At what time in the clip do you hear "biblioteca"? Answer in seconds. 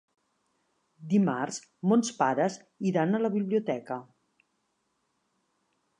3.39-3.99